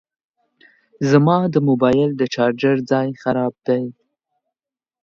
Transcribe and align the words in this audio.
زما 1.11 1.37
د 1.53 1.55
موبایل 1.67 2.09
د 2.15 2.21
چارجر 2.33 2.75
ځای 2.91 3.07
خراب 3.21 3.53
دی 3.67 3.83